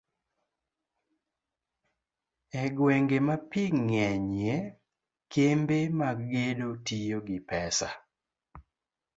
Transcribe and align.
e 2.61 2.63
gwenge 2.75 3.17
ma 3.27 3.35
pi 3.49 3.63
ng'enyie, 3.85 4.57
kembe 5.31 5.79
mag 5.99 6.17
gedo 6.31 6.69
tiyo 6.87 7.17
gi 7.27 7.37
pesa 7.49 7.89